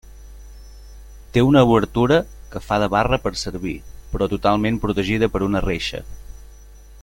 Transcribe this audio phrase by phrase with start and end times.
[1.35, 2.17] Té una obertura
[2.55, 3.75] que fa de barra per servir,
[4.15, 6.05] però totalment protegida per una reixa.